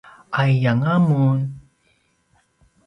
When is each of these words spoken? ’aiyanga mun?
’aiyanga 0.39 0.93
mun? 1.05 1.39